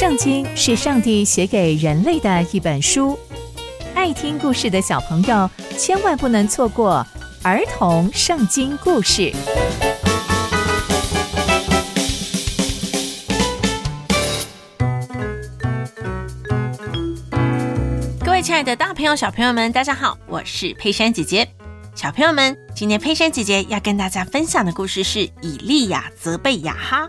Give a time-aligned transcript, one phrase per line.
[0.00, 3.18] 圣经是上帝写给人类的一本书，
[3.94, 7.06] 爱听故事的小朋友千万不能错过
[7.42, 9.30] 儿童圣经故事。
[18.24, 21.46] 各位亲爱的大朋友、小朋友们，大家好，我是佩珊姐姐。
[21.94, 27.06] 小朋友们，今天佩珊姐姐要跟大家分享的故事是以利亚责备亚哈。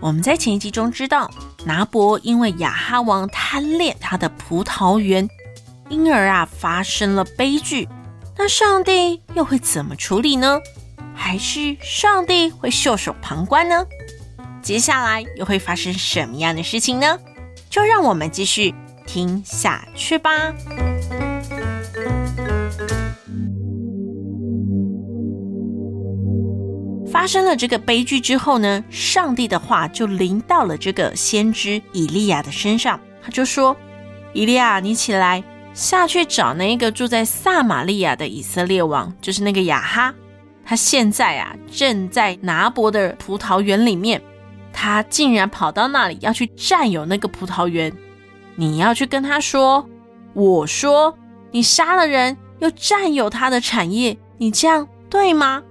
[0.00, 1.30] 我们在前一集中知道。
[1.64, 5.28] 拿伯因为雅哈王贪恋他的葡萄园，
[5.88, 7.88] 因而啊发生了悲剧。
[8.36, 10.60] 那上帝又会怎么处理呢？
[11.14, 13.84] 还是上帝会袖手旁观呢？
[14.62, 17.18] 接下来又会发生什么样的事情呢？
[17.68, 18.74] 就让我们继续
[19.06, 20.52] 听下去吧。
[27.12, 32.98] 发生了这个悲剧之后呢，上帝的话就临到了这个先知以利亚的身上。
[33.22, 33.76] 他就说
[34.32, 40.14] ：“以利亚，你起来下去找那个住在撒玛利亚的以色列王，就是那个亚哈。
[40.64, 44.20] 他现在啊正在拿伯的葡萄园里面，
[44.72, 47.92] 他竟然跑到那里要去占有那个葡萄园。
[48.56, 49.86] 你要去跟他说，
[50.32, 51.14] 我说
[51.50, 55.62] 你杀了人又占有他的产业，你这样对吗？”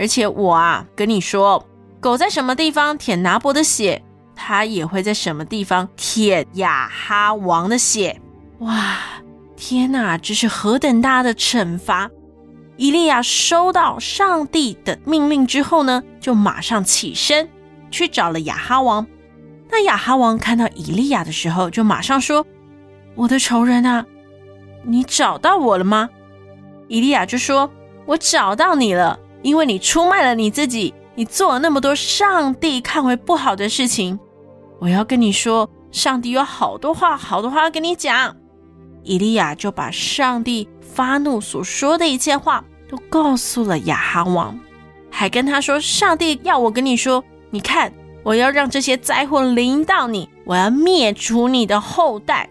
[0.00, 1.62] 而且我啊，跟你说，
[2.00, 4.02] 狗在什么地方舔拿伯的血，
[4.34, 8.18] 它也会在什么地方舔亚哈王的血。
[8.60, 8.96] 哇，
[9.56, 12.10] 天哪，这是何等大的惩罚！
[12.78, 17.46] 伊利亚收到上帝的命令之后呢，就马上起身
[17.90, 19.06] 去找了亚哈王。
[19.70, 22.46] 那亚哈王看到伊利亚的时候，就马上说
[23.14, 24.06] ：“我的仇人啊，
[24.82, 26.08] 你找到我了吗？”
[26.88, 27.70] 伊利亚就说
[28.06, 34.18] ：“我找到你了。”因为你出卖了你自己，你做了那么多上帝看为不好的事情，
[34.78, 38.36] 我要跟你说，上帝有好多话，好多话要跟你讲。
[39.02, 44.58] 以利亚就把上帝发怒所说的一切话都告诉了亚哈王，
[45.10, 47.92] 还跟他说，上帝要我跟你说，你看，
[48.22, 52.48] 我要让这些灾祸临到你，我要灭除你的后代。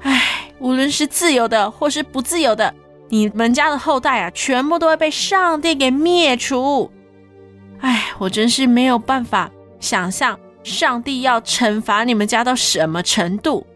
[0.00, 2.74] 唉，无论是自由的或是不自由的。
[3.10, 6.90] 你们家的后代啊，全部都会被上帝给灭除。
[7.80, 9.50] 哎，我真是没有办法
[9.80, 13.66] 想象上帝要惩罚你们家到什么程度。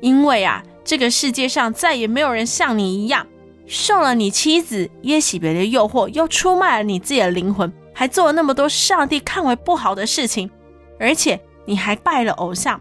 [0.00, 3.26] 因为啊，这个世界上再也没有人像你一样，
[3.66, 10.48] 受了你妻子耶洗别的诱惑，又出卖了你自己的灵魂，还做了那么多上帝看为不好的事情，
[11.00, 12.80] 而且你还拜了偶像。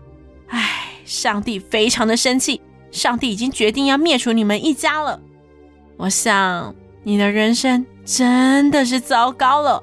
[0.49, 2.61] 哎，上帝非常的生气，
[2.91, 5.19] 上帝已经决定要灭除你们一家了。
[5.97, 9.81] 我想你的人生真的是糟糕了。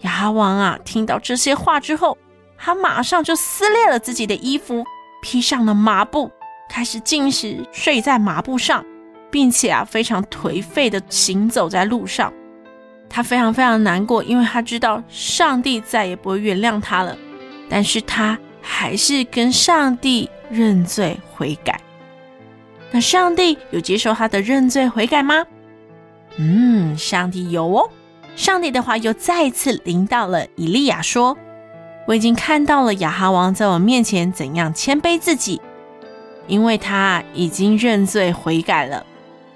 [0.00, 2.18] 牙王啊，听到这些话之后，
[2.58, 4.84] 他马上就撕裂了自己的衣服，
[5.22, 6.30] 披上了麻布，
[6.68, 8.84] 开始进食，睡在麻布上，
[9.30, 12.32] 并且啊，非常颓废的行走在路上。
[13.08, 17.16] 他非常非常难过，因为他知道上帝再也不会原谅他了。
[17.68, 21.80] 但是他还是跟上帝认罪悔改。
[22.92, 25.44] 那上帝有接受他的认罪悔改吗？
[26.36, 27.90] 嗯，上帝有哦。
[28.36, 31.36] 上帝的话又再次临到了以利亚，说
[32.06, 35.60] ：“我已经看到了亚哈王在我面前怎样谦卑自己，
[36.46, 39.04] 因为他已经认罪悔改了，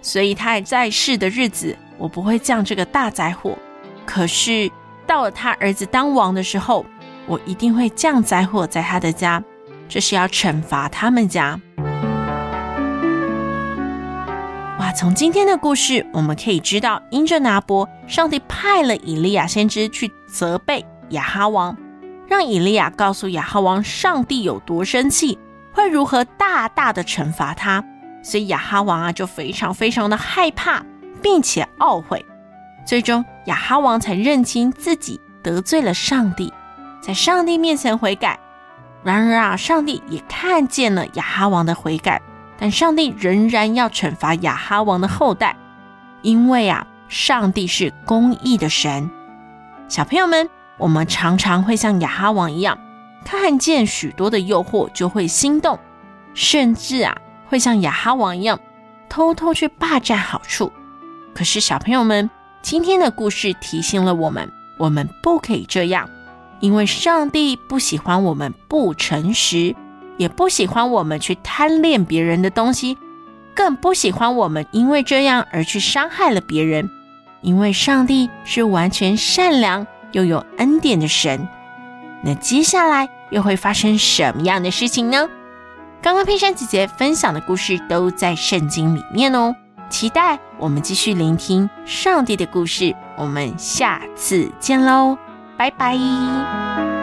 [0.03, 3.57] 所以他还在世的日子，我不会降这个大灾祸。
[4.05, 4.71] 可是
[5.07, 6.85] 到了他儿子当王的时候，
[7.27, 9.43] 我一定会降灾祸在他的家，
[9.89, 11.59] 这是要惩罚他们家。”
[14.97, 21.77] 从今天的故事，我们可以知道，因着拿伯，上帝派了以利亚先知去责备亚哈王，
[22.27, 25.39] 让以利亚告诉亚哈王，上帝有多生气，
[25.75, 27.85] 会如何大大的惩罚他。
[28.23, 30.83] 所以亚哈王啊，就非常非常的害怕，
[31.21, 32.25] 并且懊悔。
[32.87, 36.51] 最终，亚哈王才认清自己得罪了上帝，
[37.03, 38.41] 在上帝面前悔改。
[39.05, 42.23] 然而啊，上帝也看见了亚哈王的悔改。
[42.59, 45.57] 但上帝仍然要惩罚亚哈王的后代，
[46.23, 49.11] 因为啊，上帝是公义的神。
[49.89, 50.49] 小朋友们，
[50.79, 52.79] 我们常常会像亚哈王一样，
[53.25, 55.79] 看见许多的诱惑就会心动，
[56.35, 57.17] 甚至啊，
[57.47, 58.59] 会像亚哈王一样，
[59.09, 60.73] 偷偷去霸占好处。
[61.35, 62.31] 可是小朋友们，
[62.63, 66.09] 今天的故事提醒了我们，我们不可以这样，
[66.61, 69.77] 因为上帝不喜欢我们不诚实。
[70.17, 72.97] 也不喜欢我们去贪恋别人的东西，
[73.55, 76.91] 更不喜欢我们因为这样而去伤害了别人。
[77.43, 81.47] 因为上帝是完全善良又有恩典的神，
[82.25, 85.29] 那接下来又会发生什么样的事情呢？
[86.03, 89.55] 刚刚佩珊姐姐分享的故事都在圣经里面哦，
[89.89, 92.95] 期待我们继续聆听上帝的故事。
[93.17, 95.17] 我们下次见喽，
[95.57, 96.96] 拜拜。